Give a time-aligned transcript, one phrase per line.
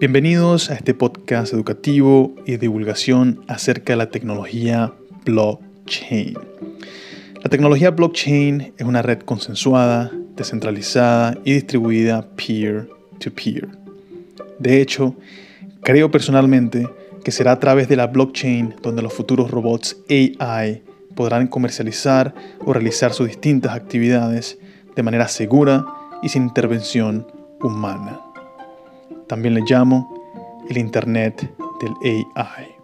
[0.00, 4.92] Bienvenidos a este podcast educativo y divulgación acerca de la tecnología
[5.24, 6.38] blockchain.
[7.42, 13.70] La tecnología blockchain es una red consensuada, descentralizada y distribuida peer-to-peer.
[14.60, 15.16] De hecho,
[15.82, 16.88] creo personalmente
[17.24, 20.84] que será a través de la blockchain donde los futuros robots AI
[21.16, 24.58] podrán comercializar o realizar sus distintas actividades
[24.94, 25.84] de manera segura
[26.22, 27.26] y sin intervención
[27.60, 28.27] humana.
[29.28, 30.12] También le llamo
[30.68, 31.50] el Internet
[31.80, 32.77] del AI.